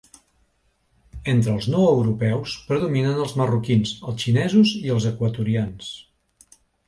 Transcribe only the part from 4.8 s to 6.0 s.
i els equatorians.